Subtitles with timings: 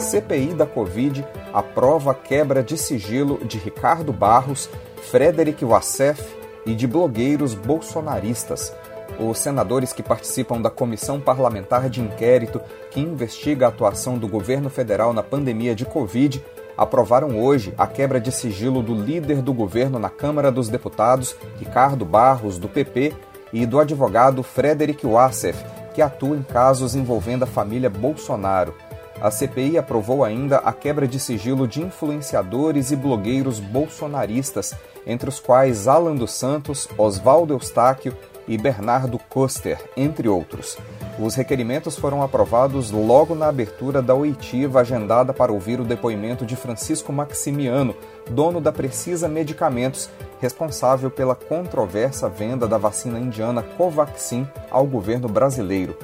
[0.00, 4.68] CPI da Covid aprova quebra de sigilo de Ricardo Barros,
[5.10, 6.22] Frederic Wassef
[6.64, 8.72] e de blogueiros bolsonaristas.
[9.18, 12.60] Os senadores que participam da comissão parlamentar de inquérito
[12.90, 16.42] que investiga a atuação do governo federal na pandemia de Covid
[16.76, 22.06] aprovaram hoje a quebra de sigilo do líder do governo na Câmara dos Deputados, Ricardo
[22.06, 23.14] Barros, do PP,
[23.52, 28.74] e do advogado Frederic Wassef, que atua em casos envolvendo a família Bolsonaro.
[29.20, 34.74] A CPI aprovou ainda a quebra de sigilo de influenciadores e blogueiros bolsonaristas,
[35.06, 38.16] entre os quais Alan dos Santos, Oswaldo Eustáquio
[38.48, 40.78] e Bernardo Koster, entre outros.
[41.18, 46.56] Os requerimentos foram aprovados logo na abertura da oitiva agendada para ouvir o depoimento de
[46.56, 47.94] Francisco Maximiano,
[48.30, 50.08] dono da Precisa Medicamentos,
[50.40, 55.94] responsável pela controversa venda da vacina indiana Covaxin ao governo brasileiro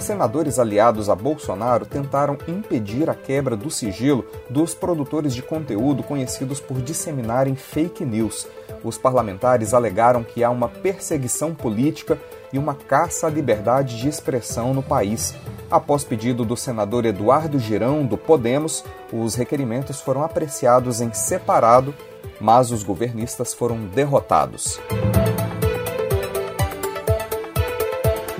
[0.00, 6.60] senadores aliados a Bolsonaro tentaram impedir a quebra do sigilo dos produtores de conteúdo conhecidos
[6.60, 8.46] por disseminarem fake news.
[8.82, 12.18] Os parlamentares alegaram que há uma perseguição política
[12.52, 15.34] e uma caça à liberdade de expressão no país.
[15.70, 21.94] Após pedido do senador Eduardo Girão, do Podemos, os requerimentos foram apreciados em separado,
[22.40, 24.80] mas os governistas foram derrotados.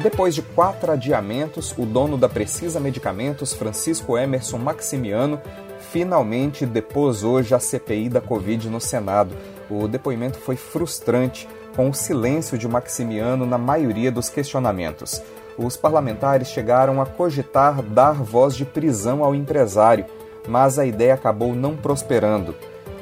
[0.02, 5.38] Depois de quatro adiamentos, o dono da Precisa Medicamentos, Francisco Emerson Maximiano,
[5.92, 9.36] finalmente depôs hoje a CPI da Covid no Senado.
[9.68, 11.46] O depoimento foi frustrante,
[11.76, 15.22] com o silêncio de Maximiano na maioria dos questionamentos.
[15.58, 20.06] Os parlamentares chegaram a cogitar dar voz de prisão ao empresário,
[20.48, 22.54] mas a ideia acabou não prosperando.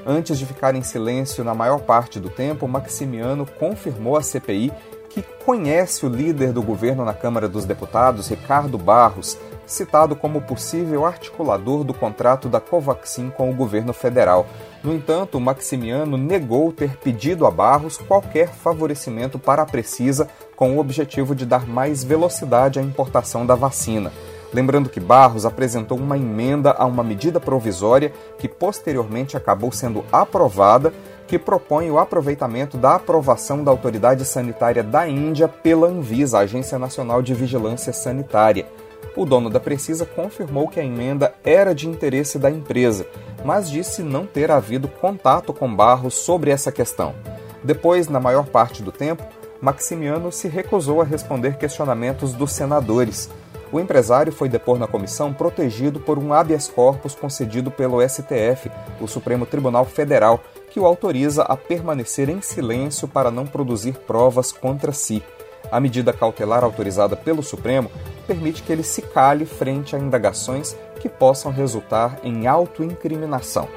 [0.04, 4.72] Antes de ficar em silêncio na maior parte do tempo, Maximiano confirmou à CPI
[5.10, 11.04] que conhece o líder do governo na Câmara dos Deputados, Ricardo Barros, citado como possível
[11.04, 14.46] articulador do contrato da Covaxin com o governo federal.
[14.82, 20.80] No entanto, Maximiano negou ter pedido a Barros qualquer favorecimento para a Precisa com o
[20.80, 24.12] objetivo de dar mais velocidade à importação da vacina.
[24.52, 30.92] Lembrando que Barros apresentou uma emenda a uma medida provisória que posteriormente acabou sendo aprovada
[31.28, 37.20] que propõe o aproveitamento da aprovação da Autoridade Sanitária da Índia pela Anvisa, Agência Nacional
[37.20, 38.66] de Vigilância Sanitária.
[39.14, 43.06] O dono da Precisa confirmou que a emenda era de interesse da empresa,
[43.44, 47.14] mas disse não ter havido contato com Barros sobre essa questão.
[47.62, 49.22] Depois, na maior parte do tempo,
[49.60, 53.28] Maximiano se recusou a responder questionamentos dos senadores.
[53.70, 59.06] O empresário foi depor na comissão protegido por um habeas corpus concedido pelo STF, o
[59.06, 64.92] Supremo Tribunal Federal, que o autoriza a permanecer em silêncio para não produzir provas contra
[64.92, 65.22] si.
[65.70, 67.90] A medida cautelar autorizada pelo Supremo
[68.26, 73.68] permite que ele se cale frente a indagações que possam resultar em autoincriminação.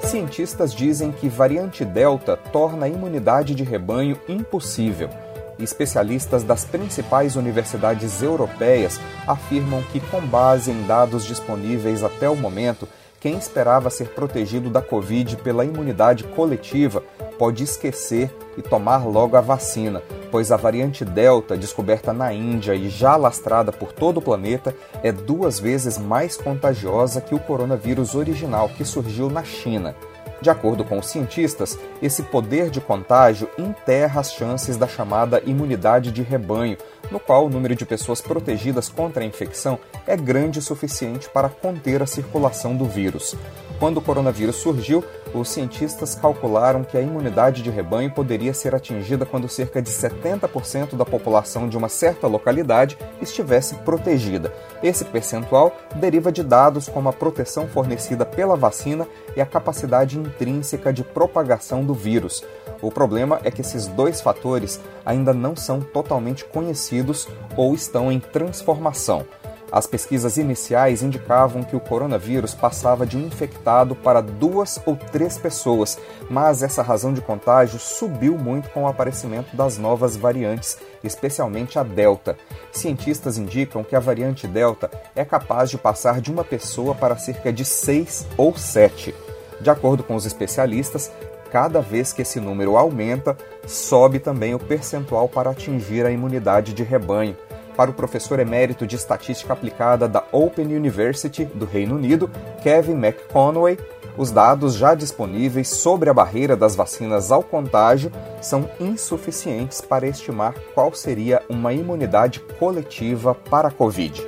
[0.00, 5.10] Cientistas dizem que variante Delta torna a imunidade de rebanho impossível.
[5.58, 12.86] Especialistas das principais universidades europeias afirmam que, com base em dados disponíveis até o momento,
[13.20, 17.02] quem esperava ser protegido da Covid pela imunidade coletiva
[17.38, 22.88] pode esquecer e tomar logo a vacina, pois a variante Delta, descoberta na Índia e
[22.88, 28.68] já alastrada por todo o planeta, é duas vezes mais contagiosa que o coronavírus original
[28.68, 29.94] que surgiu na China.
[30.40, 36.10] De acordo com os cientistas, esse poder de contágio enterra as chances da chamada imunidade
[36.10, 36.76] de rebanho,
[37.10, 41.48] no qual o número de pessoas protegidas contra a infecção é grande o suficiente para
[41.48, 43.34] conter a circulação do vírus.
[43.78, 49.26] Quando o coronavírus surgiu, os cientistas calcularam que a imunidade de rebanho poderia ser atingida
[49.26, 54.52] quando cerca de 70% da população de uma certa localidade estivesse protegida.
[54.82, 59.06] Esse percentual deriva de dados como a proteção fornecida pela vacina
[59.36, 62.42] e a capacidade intrínseca de propagação do vírus.
[62.80, 68.20] O problema é que esses dois fatores ainda não são totalmente conhecidos ou estão em
[68.20, 69.26] transformação.
[69.70, 75.36] As pesquisas iniciais indicavam que o coronavírus passava de um infectado para duas ou três
[75.36, 75.98] pessoas,
[76.30, 81.82] mas essa razão de contágio subiu muito com o aparecimento das novas variantes, especialmente a
[81.82, 82.36] Delta.
[82.70, 87.52] Cientistas indicam que a variante Delta é capaz de passar de uma pessoa para cerca
[87.52, 89.14] de seis ou sete.
[89.60, 91.10] De acordo com os especialistas,
[91.50, 93.36] cada vez que esse número aumenta,
[93.66, 97.36] sobe também o percentual para atingir a imunidade de rebanho
[97.76, 102.30] para o professor emérito de Estatística Aplicada da Open University do Reino Unido,
[102.62, 103.78] Kevin McConway,
[104.16, 110.54] os dados já disponíveis sobre a barreira das vacinas ao contágio são insuficientes para estimar
[110.74, 114.26] qual seria uma imunidade coletiva para a Covid.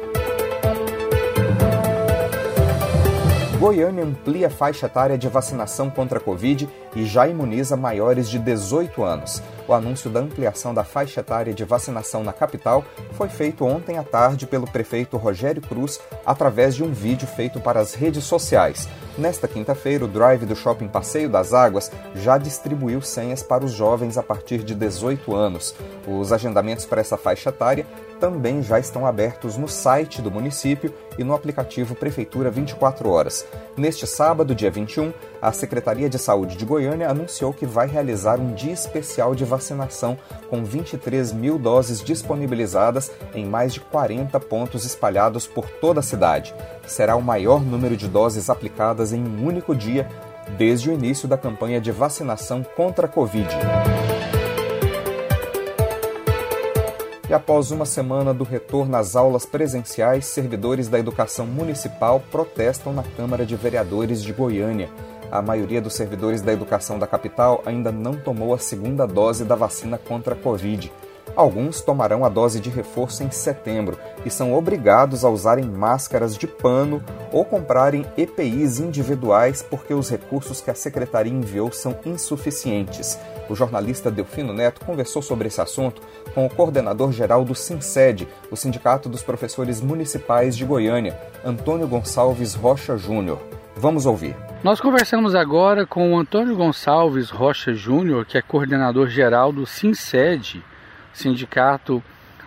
[3.59, 8.39] Goiânia amplia a faixa etária de vacinação contra a Covid e já imuniza maiores de
[8.39, 9.43] 18 anos.
[9.69, 12.83] O anúncio da ampliação da faixa etária de vacinação na capital
[13.13, 17.79] foi feito ontem à tarde pelo prefeito Rogério Cruz através de um vídeo feito para
[17.79, 18.89] as redes sociais.
[19.19, 24.17] Nesta quinta-feira, o drive do Shopping Passeio das Águas já distribuiu senhas para os jovens
[24.17, 25.75] a partir de 18 anos.
[26.07, 27.85] Os agendamentos para essa faixa etária
[28.19, 33.47] também já estão abertos no site do município e no aplicativo Prefeitura 24 Horas.
[33.77, 38.53] Neste sábado, dia 21, a Secretaria de Saúde de Goiânia anunciou que vai realizar um
[38.53, 40.19] dia especial de vacinação
[40.51, 46.55] com 23 mil doses disponibilizadas em mais de 40 pontos espalhados por toda a cidade.
[46.87, 50.09] Será o maior número de doses aplicadas em um único dia
[50.57, 53.49] desde o início da campanha de vacinação contra a Covid.
[57.29, 63.03] E após uma semana do retorno às aulas presenciais, servidores da educação municipal protestam na
[63.03, 64.89] Câmara de Vereadores de Goiânia.
[65.31, 69.55] A maioria dos servidores da educação da capital ainda não tomou a segunda dose da
[69.55, 70.91] vacina contra a Covid.
[71.37, 76.47] Alguns tomarão a dose de reforço em setembro e são obrigados a usarem máscaras de
[76.47, 83.19] pano ou comprarem EPIs individuais porque os recursos que a secretaria enviou são insuficientes.
[83.49, 86.03] O jornalista Delfino Neto conversou sobre esse assunto
[86.35, 92.55] com o coordenador geral do SINCED, o Sindicato dos Professores Municipais de Goiânia, Antônio Gonçalves
[92.55, 93.58] Rocha Júnior.
[93.79, 94.35] Vamos ouvir.
[94.63, 100.65] Nós conversamos agora com o Antônio Gonçalves Rocha Júnior, que é coordenador geral do SINCED,
[101.13, 102.03] Sindicato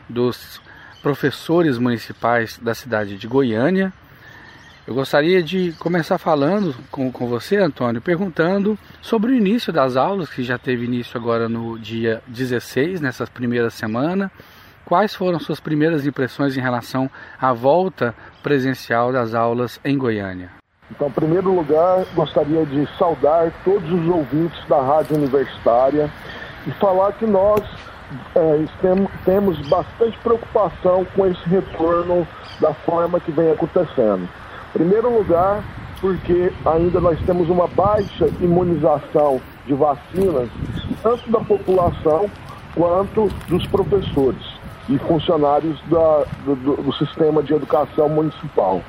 [0.10, 0.62] dos
[1.02, 3.94] Professores Municipais da cidade de Goiânia.
[4.86, 10.30] Eu gostaria de começar falando com, com você, Antônio, perguntando sobre o início das aulas,
[10.30, 14.30] que já teve início agora no dia 16, nessa primeira semana.
[14.84, 18.14] Quais foram suas primeiras impressões em relação à volta
[18.44, 20.61] presencial das aulas em Goiânia?
[20.92, 26.12] Então, em primeiro lugar, gostaria de saudar todos os ouvintes da Rádio Universitária
[26.68, 27.64] e falar que nós
[28.36, 28.66] é,
[29.24, 32.28] temos bastante preocupação com esse retorno
[32.60, 34.28] da forma que vem acontecendo.
[34.74, 35.64] Primeiro lugar,
[36.02, 40.50] porque ainda nós temos uma baixa imunização de vacinas,
[41.02, 42.30] tanto da população
[42.76, 44.44] quanto dos professores
[44.90, 48.82] e funcionários da, do, do, sistema de educação municipal.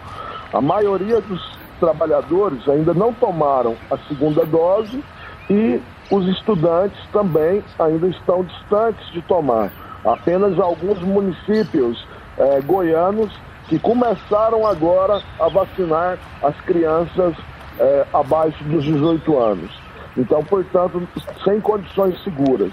[0.53, 5.03] A maioria dos trabalhadores ainda não tomaram a segunda dose
[5.51, 5.81] e
[6.13, 9.73] os estudantes também ainda estão distantes de tomar.
[10.05, 12.07] Apenas alguns municípios
[12.39, 13.33] eh, goianos
[13.69, 17.35] que começaram agora a vacinar as crianças
[17.79, 19.71] é, abaixo dos 18 anos.
[20.17, 21.09] Então, portanto,
[21.43, 22.73] sem condições seguras.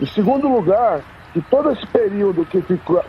[0.00, 1.02] Em segundo lugar,
[1.32, 2.62] que todo esse período que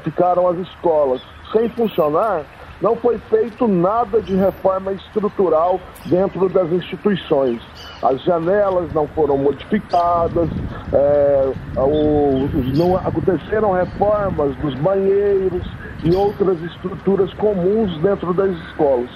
[0.03, 1.21] ficaram as escolas
[1.53, 2.43] sem funcionar,
[2.81, 7.61] não foi feito nada de reforma estrutural dentro das instituições.
[8.01, 10.49] As janelas não foram modificadas,
[10.93, 15.63] é, o, não aconteceram reformas dos banheiros,
[16.03, 19.09] e outras estruturas comuns dentro das escolas.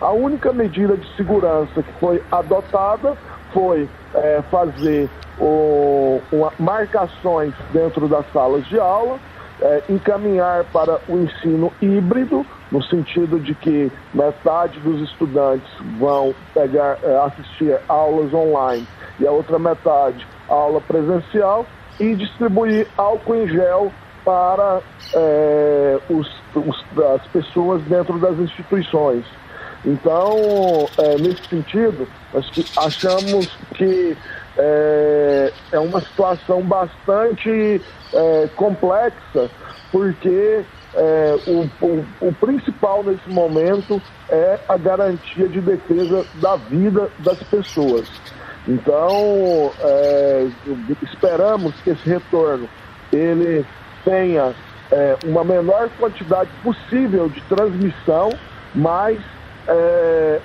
[0.00, 3.16] A única medida de segurança que foi adotada
[3.52, 5.08] foi é, fazer
[5.38, 9.18] o, uma, marcações dentro das salas de aula,
[9.60, 16.98] é, encaminhar para o ensino híbrido, no sentido de que metade dos estudantes vão pegar,
[17.02, 18.86] é, assistir aulas online
[19.18, 21.66] e a outra metade aula presencial,
[22.00, 23.92] e distribuir álcool em gel
[24.24, 24.80] para
[25.14, 26.84] é, os, os,
[27.14, 29.24] as pessoas dentro das instituições.
[29.84, 30.36] Então,
[30.98, 34.16] é, nesse sentido, nós achamos que
[34.56, 37.80] é, é uma situação bastante
[38.12, 39.50] é, complexa,
[39.90, 40.64] porque
[40.94, 47.42] é, o, o, o, principal nesse momento é a garantia de defesa da vida das
[47.44, 48.08] pessoas.
[48.66, 50.48] Então, é,
[51.02, 52.68] esperamos que esse retorno
[53.12, 53.64] ele
[54.04, 54.54] tenha
[54.90, 58.30] é, uma menor quantidade possível de transmissão,
[58.74, 59.18] mas
[59.66, 60.40] é,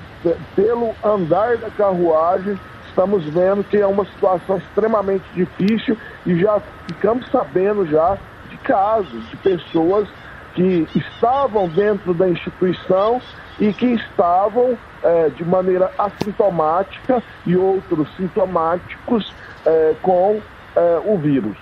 [0.55, 2.57] pelo andar da carruagem,
[2.87, 8.17] estamos vendo que é uma situação extremamente difícil e já ficamos sabendo já
[8.49, 10.07] de casos de pessoas
[10.53, 13.21] que estavam dentro da instituição
[13.59, 19.33] e que estavam é, de maneira assintomática e outros sintomáticos
[19.65, 20.41] é, com
[20.75, 21.57] é, o vírus.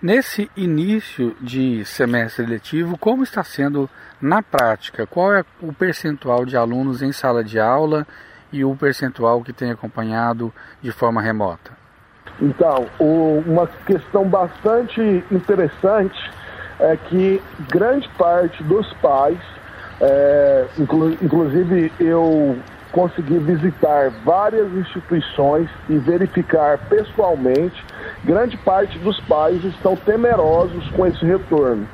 [0.00, 5.06] Nesse início de semestre letivo, como está sendo na prática?
[5.06, 8.06] Qual é o percentual de alunos em sala de aula
[8.52, 11.72] e o percentual que tem acompanhado de forma remota?
[12.40, 15.00] Então, o, uma questão bastante
[15.32, 16.30] interessante
[16.80, 19.38] é que grande parte dos pais,
[20.00, 22.56] é, inclu, inclusive eu
[22.92, 27.84] consegui visitar várias instituições e verificar pessoalmente,
[28.24, 31.86] grande parte dos pais estão temerosos com esse retorno.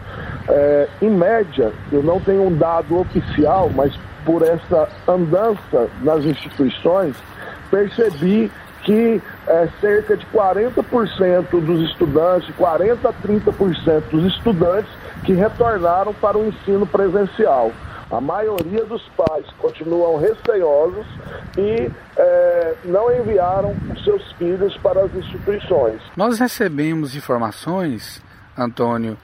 [0.48, 7.16] É, em média, eu não tenho um dado oficial, mas por essa andança nas instituições,
[7.70, 8.50] percebi
[8.84, 14.90] que é, cerca de 40% dos estudantes, 40% a 30% dos estudantes
[15.24, 17.72] que retornaram para o ensino presencial.
[18.10, 21.06] A maioria dos pais continuam receiosos
[21.56, 26.00] e é, não enviaram os seus filhos para as instituições.
[26.16, 28.22] Nós recebemos informações,
[28.56, 29.16] Antônio,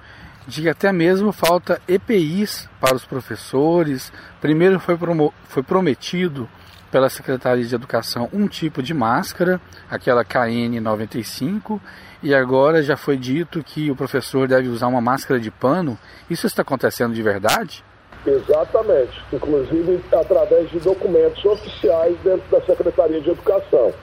[0.48, 4.10] de que até mesmo falta EPIs para os professores.
[4.40, 4.96] Primeiro foi,
[5.44, 6.48] foi prometido
[6.90, 11.80] pela Secretaria de Educação um tipo de máscara, aquela KN95,
[12.23, 15.99] e agora já foi dito que o professor deve usar uma máscara de pano.
[16.28, 17.85] Isso está acontecendo de verdade?
[18.26, 23.94] Exatamente, inclusive através de documentos oficiais dentro da Secretaria de Educação.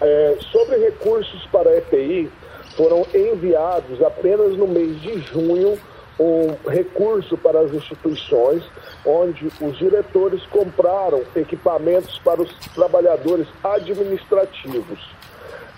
[0.00, 2.30] É, sobre recursos para a EPI,
[2.74, 5.78] foram enviados apenas no mês de junho
[6.18, 8.62] um recurso para as instituições,
[9.04, 14.98] onde os diretores compraram equipamentos para os trabalhadores administrativos.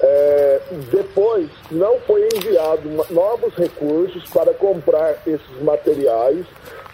[0.01, 0.61] É,
[0.91, 6.45] depois, não foi enviado novos recursos para comprar esses materiais,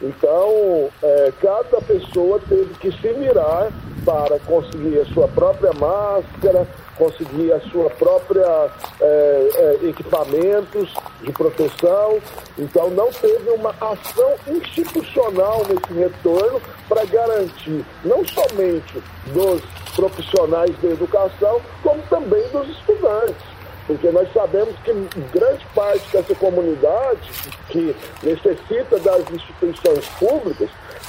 [0.03, 3.73] então é, cada pessoa teve que se virar
[4.05, 6.67] para conseguir a sua própria máscara,
[6.97, 8.71] conseguir a sua própria
[9.01, 9.49] é,
[9.83, 10.93] é, equipamentos
[11.23, 12.19] de proteção.
[12.59, 19.63] Então não teve uma ação institucional nesse retorno para garantir não somente dos
[19.95, 23.59] profissionais da educação, como também dos estudantes.
[23.87, 24.93] Porque nós sabemos que
[25.33, 27.31] grande parte dessa comunidade
[27.69, 30.69] que necessita das instituições públicas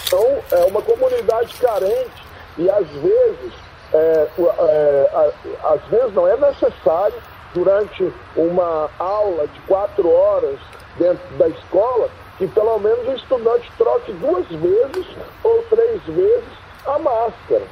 [0.10, 2.24] são é, uma comunidade carente
[2.58, 3.54] e às vezes
[3.94, 5.32] é, é,
[5.64, 7.16] às vezes não é necessário,
[7.54, 10.60] durante uma aula de quatro horas
[10.98, 15.06] dentro da escola, que pelo menos o estudante troque duas vezes
[15.44, 16.50] ou três vezes
[16.86, 17.64] a máscara.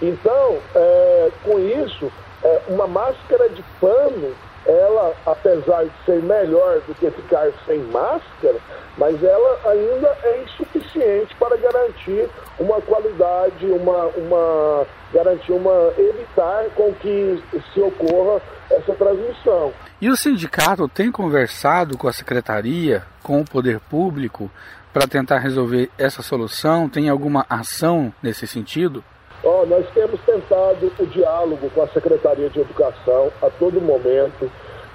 [0.00, 2.10] Então, é, com isso,
[2.42, 8.56] é, uma máscara de pano, ela, apesar de ser melhor do que ficar sem máscara,
[8.96, 16.92] mas ela ainda é insuficiente para garantir uma qualidade, uma, uma garantir uma evitar com
[16.94, 19.72] que se ocorra essa transmissão.
[20.00, 24.50] E o sindicato tem conversado com a secretaria, com o poder público,
[24.92, 26.88] para tentar resolver essa solução?
[26.88, 29.02] Tem alguma ação nesse sentido?
[29.44, 34.48] Oh, nós temos tentado o diálogo com a Secretaria de Educação a todo momento,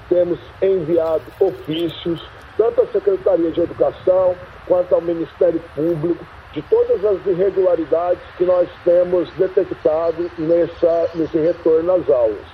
[0.08, 2.25] temos enviado ofícios,
[2.58, 4.36] tanto à Secretaria de Educação
[4.66, 11.96] quanto ao Ministério Público, de todas as irregularidades que nós temos detectado nessa, nesse retorno
[11.96, 12.48] às aulas.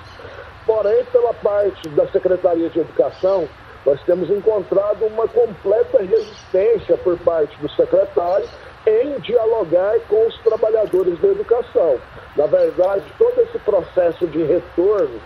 [0.66, 3.48] Porém, pela parte da Secretaria de Educação,
[3.86, 8.48] nós temos encontrado uma completa resistência por parte do secretário
[8.86, 11.98] em dialogar com os trabalhadores da educação.
[12.36, 15.22] Na verdade, todo esse processo de retorno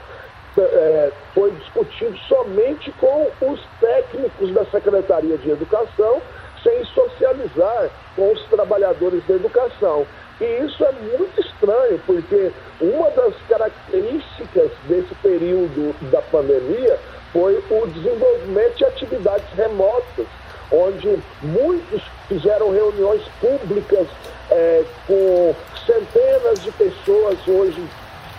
[0.57, 6.21] é, foi discutido somente com os técnicos da Secretaria de Educação
[6.63, 10.05] sem socializar com os trabalhadores da educação.
[10.39, 16.99] E isso é muito estranho, porque uma das características desse período da pandemia
[17.31, 20.25] foi o desenvolvimento de atividades remotas,
[20.71, 24.07] onde muitos fizeram reuniões públicas
[24.51, 25.55] é, com
[25.85, 27.87] centenas de pessoas hoje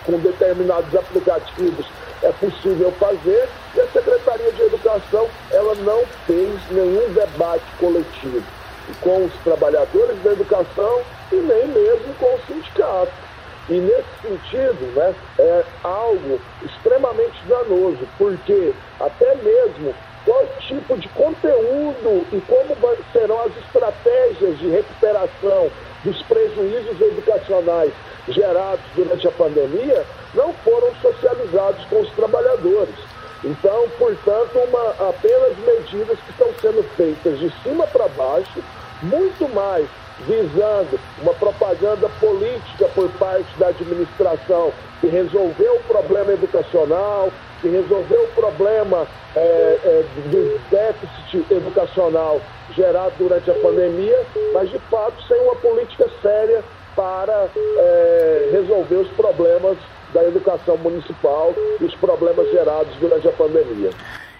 [0.05, 1.85] com determinados aplicativos
[2.21, 8.43] é possível fazer e a Secretaria de Educação ela não fez nenhum debate coletivo
[9.01, 13.11] com os trabalhadores da educação e nem mesmo com o sindicato.
[13.69, 19.93] E nesse sentido, né, é algo extremamente danoso, porque até mesmo
[20.29, 25.71] qual tipo de conteúdo e como serão as estratégias de recuperação
[26.03, 27.91] dos prejuízos educacionais
[28.27, 30.05] gerados durante a pandemia,
[30.35, 32.93] não foram socializados com os trabalhadores.
[33.43, 38.63] Então, portanto, uma, apenas medidas que estão sendo feitas de cima para baixo,
[39.01, 39.87] muito mais
[40.27, 44.71] visando uma propaganda política por parte da administração
[45.01, 52.41] que resolveu o problema educacional, que resolveu o problema é, é, do déficit educacional
[52.75, 54.19] gerado durante a pandemia,
[54.53, 56.63] mas de fato sem uma política séria
[56.95, 57.47] para
[57.77, 59.77] é, resolver os problemas
[60.13, 63.91] da educação municipal e os problemas gerados durante a pandemia.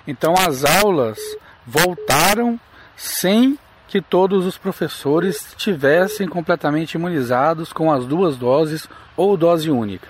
[0.08, 1.20] Então as aulas
[1.66, 2.60] voltaram
[2.96, 3.58] sem
[3.88, 10.08] que todos os professores estivessem completamente imunizados com as duas doses ou dose única.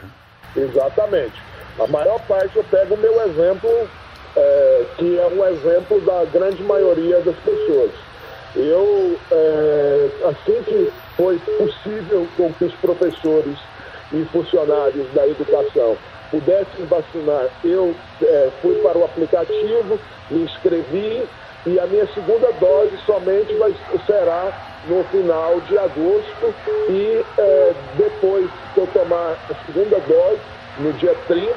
[0.55, 1.48] Exatamente.
[1.79, 3.89] A maior parte eu pego o meu exemplo,
[4.35, 7.91] é, que é um exemplo da grande maioria das pessoas.
[8.53, 13.57] Eu, é, assim que foi possível com que os professores
[14.11, 15.97] e funcionários da educação
[16.29, 21.29] pudessem vacinar, eu é, fui para o aplicativo, me inscrevi
[21.65, 23.73] e a minha segunda dose somente vai,
[24.05, 26.55] será no final de agosto
[26.89, 31.51] e é, depois que eu tomar a segunda dose, no dia 30,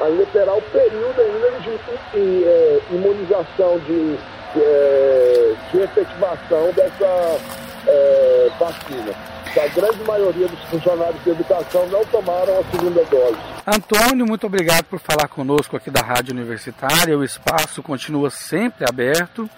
[0.00, 1.78] ainda terá o período ainda de,
[2.12, 4.18] de é, imunização, de,
[4.56, 7.38] é, de efetivação dessa
[7.86, 9.32] é, vacina.
[9.54, 13.36] A grande maioria dos funcionários de educação não tomaram a segunda dose.
[13.66, 17.18] Antônio, muito obrigado por falar conosco aqui da Rádio Universitária.
[17.18, 19.48] O espaço continua sempre aberto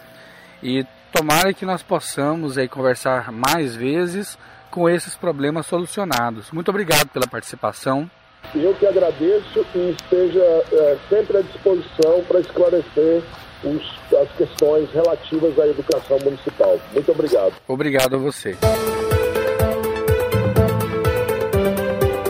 [0.61, 4.37] e tomara que nós possamos aí conversar mais vezes
[4.69, 6.51] com esses problemas solucionados.
[6.51, 8.11] Muito obrigado pela participação.
[8.55, 13.23] Eu que agradeço e esteja é, sempre à disposição para esclarecer
[13.65, 16.79] os, as questões relativas à educação municipal.
[16.93, 17.55] Muito obrigado.
[17.67, 18.57] Obrigado a você.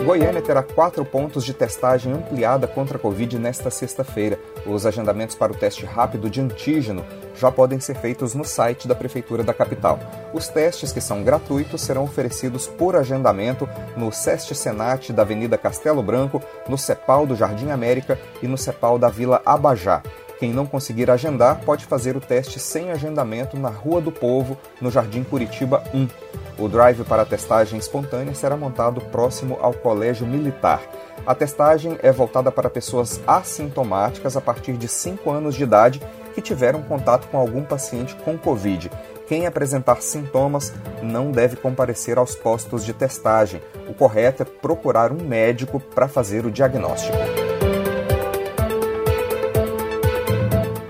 [0.05, 4.39] Goiânia terá quatro pontos de testagem ampliada contra a Covid nesta sexta-feira.
[4.63, 7.03] Os agendamentos para o teste rápido de antígeno
[7.35, 9.97] já podem ser feitos no site da Prefeitura da capital.
[10.31, 16.03] Os testes, que são gratuitos, serão oferecidos por agendamento no SEST Senat da Avenida Castelo
[16.03, 20.03] Branco, no CEPAL do Jardim América e no CEPAL da Vila Abajá.
[20.37, 24.91] Quem não conseguir agendar pode fazer o teste sem agendamento na Rua do Povo, no
[24.91, 26.44] Jardim Curitiba 1.
[26.57, 30.81] O drive para testagem espontânea será montado próximo ao Colégio Militar.
[31.25, 36.01] A testagem é voltada para pessoas assintomáticas a partir de 5 anos de idade
[36.33, 38.91] que tiveram contato com algum paciente com Covid.
[39.27, 43.61] Quem apresentar sintomas não deve comparecer aos postos de testagem.
[43.89, 47.44] O correto é procurar um médico para fazer o diagnóstico.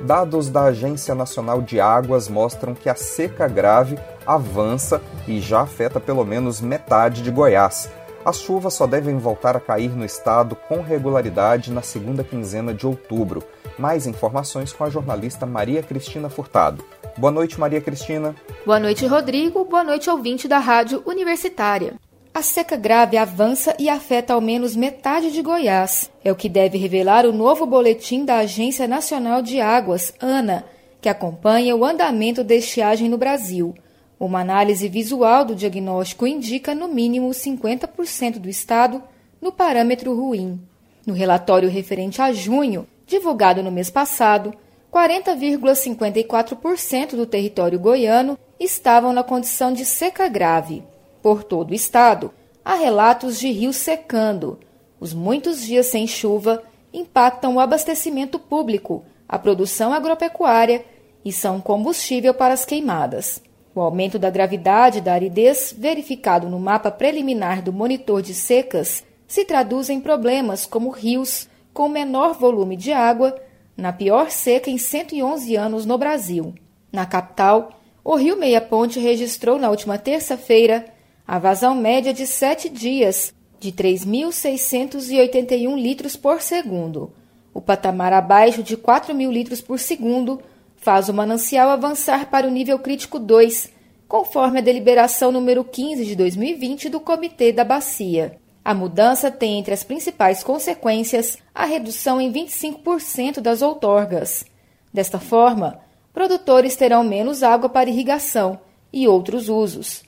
[0.05, 5.99] Dados da Agência Nacional de Águas mostram que a seca grave avança e já afeta
[5.99, 7.89] pelo menos metade de Goiás.
[8.23, 12.85] As chuvas só devem voltar a cair no estado com regularidade na segunda quinzena de
[12.85, 13.43] outubro.
[13.79, 16.85] Mais informações com a jornalista Maria Cristina Furtado.
[17.17, 18.35] Boa noite, Maria Cristina.
[18.63, 19.65] Boa noite, Rodrigo.
[19.65, 21.95] Boa noite, ouvinte da Rádio Universitária.
[22.35, 26.11] A seca grave avança e afeta ao menos metade de Goiás.
[26.21, 30.65] É o que deve revelar o novo boletim da Agência Nacional de Águas, ANA,
[30.99, 33.73] que acompanha o andamento da estiagem no Brasil.
[34.19, 39.01] Uma análise visual do diagnóstico indica no mínimo 50% do estado
[39.41, 40.59] no parâmetro ruim.
[41.07, 44.53] No relatório referente a junho, divulgado no mês passado,
[44.91, 50.83] 40,54% do território goiano estavam na condição de seca grave.
[51.25, 52.31] Por todo o estado,
[52.63, 54.59] há relatos de rios secando.
[54.99, 56.61] Os muitos dias sem chuva
[56.93, 60.85] impactam o abastecimento público, a produção agropecuária
[61.25, 63.41] e são combustível para as queimadas.
[63.73, 69.45] O aumento da gravidade da aridez, verificado no mapa preliminar do monitor de secas, se
[69.45, 73.35] traduz em problemas como rios com menor volume de água,
[73.75, 76.53] na pior seca em 111 anos no Brasil.
[76.91, 77.71] Na capital,
[78.03, 80.93] o Rio Meia Ponte registrou na última terça-feira
[81.27, 87.11] a vazão média de sete dias, de 3.681 litros por segundo.
[87.51, 90.39] O patamar abaixo de 4.000 litros por segundo
[90.75, 93.71] faz o manancial avançar para o nível crítico 2,
[94.07, 98.37] conforme a deliberação número 15 de 2020 do Comitê da Bacia.
[98.63, 104.45] A mudança tem entre as principais consequências a redução em 25% das outorgas.
[104.93, 105.79] Desta forma,
[106.13, 108.59] produtores terão menos água para irrigação
[108.93, 110.04] e outros usos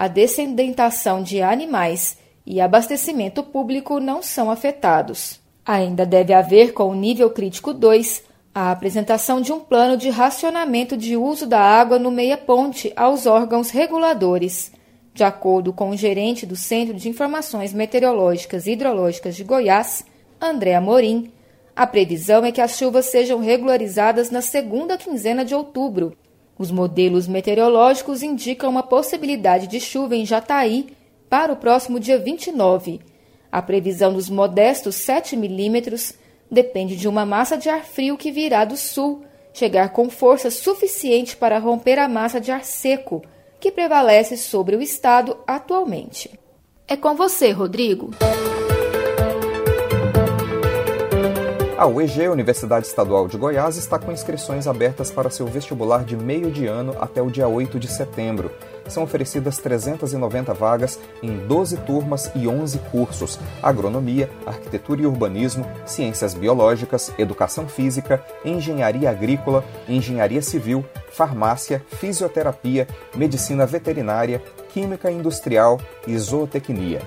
[0.00, 5.38] a descendentação de animais e abastecimento público não são afetados.
[5.62, 8.22] Ainda deve haver, com o nível crítico 2,
[8.54, 13.26] a apresentação de um plano de racionamento de uso da água no Meia Ponte aos
[13.26, 14.72] órgãos reguladores.
[15.12, 20.02] De acordo com o gerente do Centro de Informações Meteorológicas e Hidrológicas de Goiás,
[20.40, 21.30] André Amorim,
[21.76, 26.16] a previsão é que as chuvas sejam regularizadas na segunda quinzena de outubro.
[26.60, 30.94] Os modelos meteorológicos indicam uma possibilidade de chuva em Jataí
[31.26, 33.00] para o próximo dia 29.
[33.50, 36.12] A previsão dos modestos 7 milímetros
[36.50, 41.34] depende de uma massa de ar frio que virá do sul, chegar com força suficiente
[41.34, 43.22] para romper a massa de ar seco,
[43.58, 46.30] que prevalece sobre o estado atualmente.
[46.86, 48.10] É com você, Rodrigo.
[51.80, 56.50] A UEG, Universidade Estadual de Goiás, está com inscrições abertas para seu vestibular de meio
[56.50, 58.50] de ano até o dia 8 de setembro
[58.90, 66.34] são oferecidas 390 vagas em 12 turmas e 11 cursos: agronomia, arquitetura e urbanismo, ciências
[66.34, 77.00] biológicas, educação física, engenharia agrícola, engenharia civil, farmácia, fisioterapia, medicina veterinária, química industrial e zootecnia.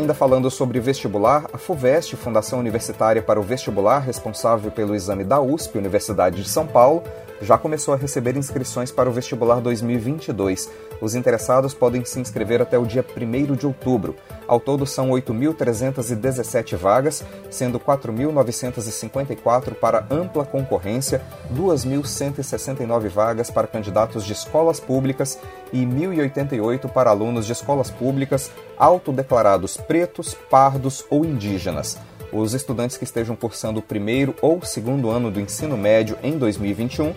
[0.04, 5.40] ainda falando sobre vestibular, a FUVEST, Fundação Universitária para o Vestibular, responsável pelo exame da
[5.40, 7.02] USP, Universidade de São Paulo,
[7.40, 10.70] já começou a receber inscrições para o vestibular 2022.
[11.00, 14.14] Os interessados podem se inscrever até o dia 1 de outubro.
[14.46, 21.22] Ao todo, são 8.317 vagas, sendo 4.954 para ampla concorrência,
[21.54, 25.38] 2.169 vagas para candidatos de escolas públicas
[25.72, 31.98] e 1.088 para alunos de escolas públicas autodeclarados pretos, pardos ou indígenas.
[32.32, 37.14] Os estudantes que estejam cursando o primeiro ou segundo ano do ensino médio em 2021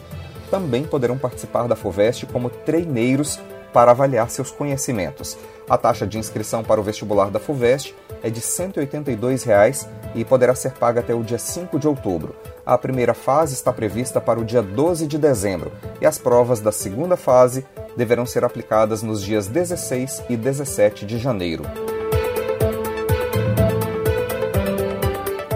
[0.51, 3.39] também poderão participar da FUVEST como treineiros
[3.73, 5.37] para avaliar seus conhecimentos.
[5.69, 7.93] A taxa de inscrição para o vestibular da FUVEST
[8.23, 12.35] é de 182 reais e poderá ser paga até o dia 5 de outubro.
[12.67, 16.69] A primeira fase está prevista para o dia 12 de dezembro e as provas da
[16.69, 21.63] segunda fase deverão ser aplicadas nos dias 16 e 17 de janeiro.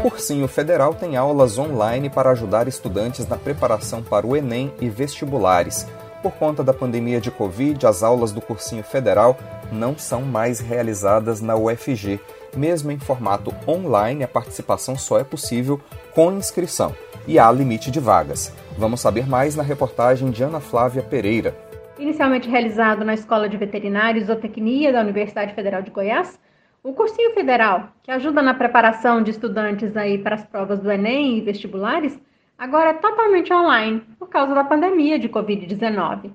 [0.01, 5.85] Cursinho Federal tem aulas online para ajudar estudantes na preparação para o Enem e vestibulares.
[6.23, 9.37] Por conta da pandemia de Covid, as aulas do Cursinho Federal
[9.69, 12.21] não são mais realizadas na UFG.
[12.55, 15.79] Mesmo em formato online, a participação só é possível
[16.13, 16.93] com inscrição
[17.27, 18.53] e há limite de vagas.
[18.77, 21.55] Vamos saber mais na reportagem de Ana Flávia Pereira.
[21.97, 26.39] Inicialmente realizado na Escola de Veterinária e Zootecnia da Universidade Federal de Goiás,
[26.83, 31.37] o cursinho federal, que ajuda na preparação de estudantes aí para as provas do Enem
[31.37, 32.19] e vestibulares,
[32.57, 36.31] agora é totalmente online por causa da pandemia de Covid-19.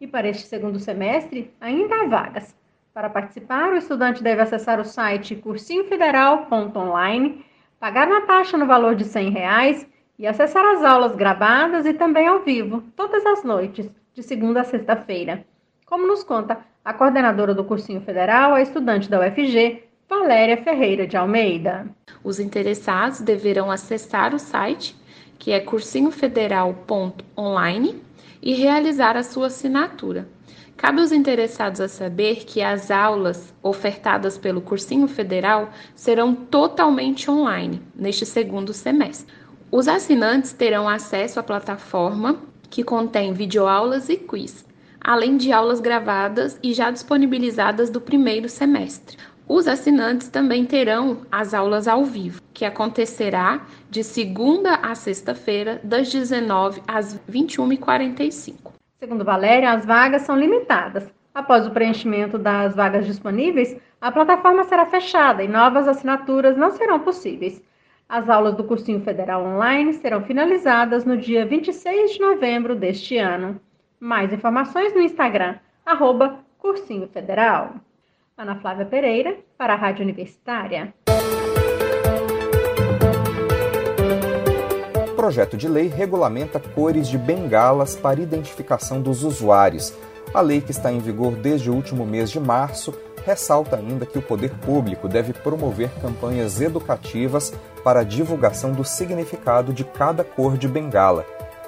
[0.00, 2.59] E para este segundo semestre, ainda há vagas.
[2.92, 7.46] Para participar, o estudante deve acessar o site cursinhofederal.online,
[7.78, 9.86] pagar uma taxa no valor de 100 reais
[10.18, 14.64] e acessar as aulas gravadas e também ao vivo, todas as noites, de segunda a
[14.64, 15.46] sexta-feira.
[15.86, 21.16] Como nos conta a coordenadora do Cursinho Federal, a estudante da UFG, Valéria Ferreira de
[21.16, 21.86] Almeida.
[22.24, 24.96] Os interessados deverão acessar o site,
[25.38, 28.02] que é cursinhofederal.online,
[28.42, 30.26] e realizar a sua assinatura.
[30.80, 37.82] Cabe aos interessados a saber que as aulas ofertadas pelo Cursinho Federal serão totalmente online
[37.94, 39.30] neste segundo semestre.
[39.70, 42.40] Os assinantes terão acesso à plataforma
[42.70, 44.64] que contém videoaulas e quiz,
[44.98, 49.18] além de aulas gravadas e já disponibilizadas do primeiro semestre.
[49.46, 56.10] Os assinantes também terão as aulas ao vivo, que acontecerá de segunda a sexta-feira, das
[56.10, 58.69] 19 às 21h45.
[59.00, 61.10] Segundo Valéria, as vagas são limitadas.
[61.34, 67.00] Após o preenchimento das vagas disponíveis, a plataforma será fechada e novas assinaturas não serão
[67.00, 67.64] possíveis.
[68.06, 73.58] As aulas do Cursinho Federal Online serão finalizadas no dia 26 de novembro deste ano.
[73.98, 75.54] Mais informações no Instagram,
[75.86, 77.76] arroba Cursinho Federal.
[78.36, 80.92] Ana Flávia Pereira, para a Rádio Universitária.
[85.20, 89.92] Projeto de lei regulamenta cores de bengalas para identificação dos usuários.
[90.32, 94.18] A lei, que está em vigor desde o último mês de março, ressalta ainda que
[94.18, 97.52] o poder público deve promover campanhas educativas
[97.84, 101.26] para a divulgação do significado de cada cor de bengala.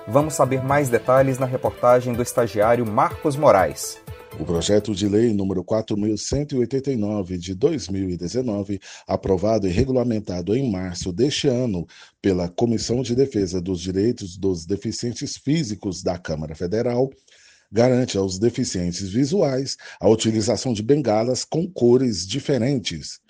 [0.08, 4.00] Vamos saber mais detalhes na reportagem do estagiário Marcos Moraes.
[4.40, 11.86] O projeto de lei número 4189 de 2019, aprovado e regulamentado em março deste ano
[12.20, 17.10] pela Comissão de Defesa dos Direitos dos Deficientes Físicos da Câmara Federal,
[17.70, 23.20] garante aos deficientes visuais a utilização de bengalas com cores diferentes.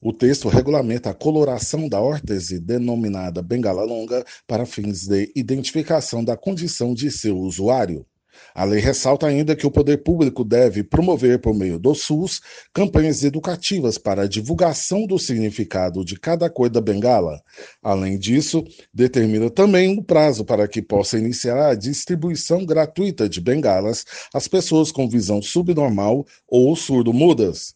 [0.00, 6.36] O texto regulamenta a coloração da órtese denominada bengala longa para fins de identificação da
[6.36, 8.06] condição de seu usuário.
[8.54, 12.40] A lei ressalta ainda que o poder público deve promover, por meio do SUS,
[12.72, 17.42] campanhas educativas para a divulgação do significado de cada cor da bengala.
[17.82, 24.04] Além disso, determina também o prazo para que possa iniciar a distribuição gratuita de bengalas
[24.32, 27.74] às pessoas com visão subnormal ou surdo-mudas.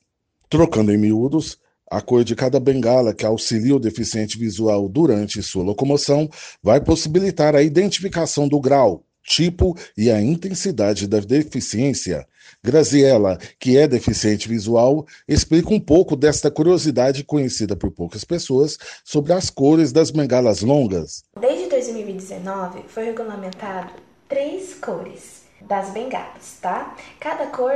[0.49, 1.59] Trocando em miúdos,
[1.91, 6.29] a cor de cada bengala que auxilia o deficiente visual durante sua locomoção
[6.63, 12.27] vai possibilitar a identificação do grau, tipo e a intensidade da deficiência.
[12.65, 19.33] Graziella, que é deficiente visual, explica um pouco desta curiosidade conhecida por poucas pessoas sobre
[19.33, 21.23] as cores das bengalas longas.
[21.41, 23.93] Desde 2019 foi regulamentado
[24.29, 26.97] três cores das bengalas, tá?
[27.21, 27.75] Cada cor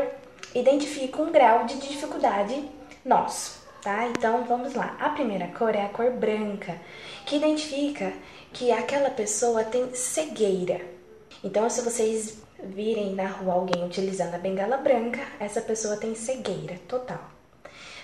[0.54, 2.64] identifica um grau de dificuldade
[3.04, 4.08] nosso, tá?
[4.08, 4.96] Então vamos lá.
[4.98, 6.76] A primeira cor é a cor branca,
[7.26, 8.12] que identifica
[8.52, 11.01] que aquela pessoa tem cegueira.
[11.44, 16.78] Então, se vocês virem na rua alguém utilizando a bengala branca, essa pessoa tem cegueira
[16.86, 17.30] total.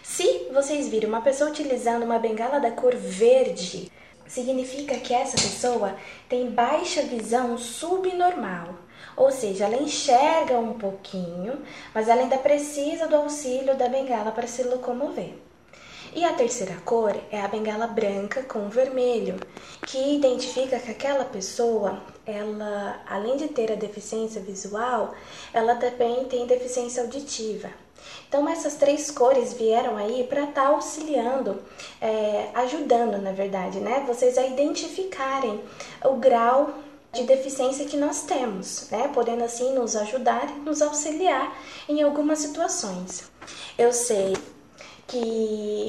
[0.02, 3.92] Se vocês virem uma pessoa utilizando uma bengala da cor verde,
[4.26, 5.94] significa que essa pessoa
[6.28, 8.74] tem baixa visão subnormal.
[9.16, 11.62] Ou seja, ela enxerga um pouquinho,
[11.94, 15.34] mas ela ainda precisa do auxílio da bengala para se locomover.
[16.14, 19.36] E a terceira cor é a bengala branca com vermelho,
[19.86, 25.14] que identifica que aquela pessoa, ela, além de ter a deficiência visual,
[25.52, 27.70] ela também tem deficiência auditiva.
[28.28, 31.60] Então essas três cores vieram aí para estar tá auxiliando,
[32.00, 34.04] é, ajudando, na verdade, né?
[34.06, 35.60] Vocês a identificarem
[36.04, 36.74] o grau
[37.12, 39.08] de deficiência que nós temos, né?
[39.14, 41.56] Podendo assim nos ajudar, nos auxiliar
[41.88, 43.30] em algumas situações.
[43.78, 44.36] Eu sei
[45.06, 45.18] que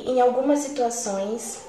[0.07, 1.65] em algumas situações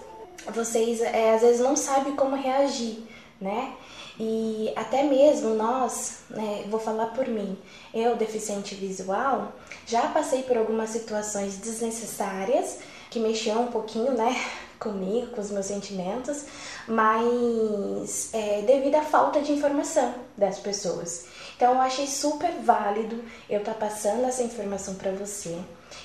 [0.55, 3.03] vocês é, às vezes não sabem como reagir,
[3.41, 3.75] né?
[4.23, 7.57] E até mesmo nós, né, vou falar por mim,
[7.95, 9.51] eu, deficiente visual,
[9.87, 14.37] já passei por algumas situações desnecessárias que mexiam um pouquinho, né,
[14.79, 16.45] comigo, com os meus sentimentos,
[16.87, 21.25] mas é, devido à falta de informação das pessoas.
[21.57, 25.59] Então eu achei super válido eu estar tá passando essa informação para você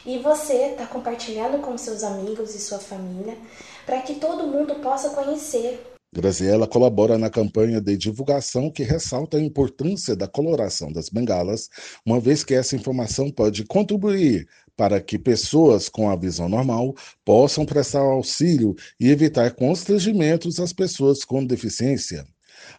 [0.06, 3.38] e você está compartilhando com seus amigos e sua família
[3.86, 5.95] para que todo mundo possa conhecer.
[6.16, 11.70] Graziella colabora na campanha de divulgação que ressalta a importância da coloração das bengalas,
[12.06, 14.48] uma vez que essa informação pode contribuir
[14.78, 21.26] para que pessoas com a visão normal possam prestar auxílio e evitar constrangimentos às pessoas
[21.26, 22.26] com deficiência.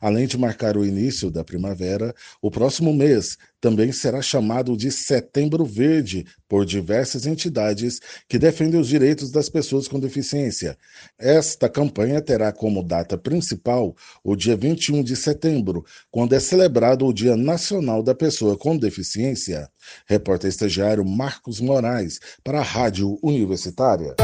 [0.00, 5.64] Além de marcar o início da primavera, o próximo mês também será chamado de Setembro
[5.64, 10.76] Verde por diversas entidades que defendem os direitos das pessoas com deficiência.
[11.18, 17.12] Esta campanha terá como data principal o dia 21 de setembro, quando é celebrado o
[17.12, 19.68] Dia Nacional da Pessoa com Deficiência.
[20.06, 24.14] Repórter estagiário Marcos Moraes, para a Rádio Universitária.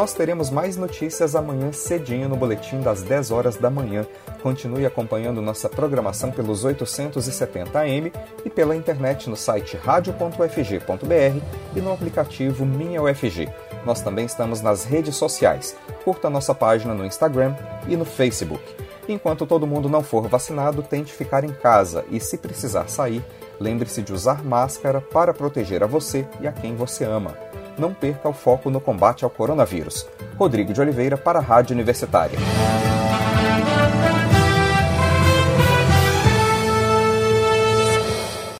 [0.00, 4.06] Nós teremos mais notícias amanhã cedinho no boletim das 10 horas da manhã.
[4.42, 8.10] Continue acompanhando nossa programação pelos 870 AM
[8.42, 11.44] e pela internet no site radio.ufg.br
[11.76, 13.50] e no aplicativo Minha UFG.
[13.84, 15.76] Nós também estamos nas redes sociais.
[16.02, 17.54] Curta nossa página no Instagram
[17.86, 18.64] e no Facebook.
[19.06, 23.22] Enquanto todo mundo não for vacinado, tente ficar em casa e, se precisar sair,
[23.60, 28.28] lembre-se de usar máscara para proteger a você e a quem você ama não perca
[28.28, 30.06] o foco no combate ao coronavírus.
[30.38, 32.38] Rodrigo de Oliveira para a Rádio Universitária.